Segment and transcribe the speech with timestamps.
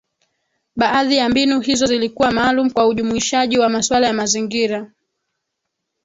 [0.75, 4.91] Baadhi ya mbinu hizo zilikuwa maalum kwa ujumuishaji wa masuala ya mazingira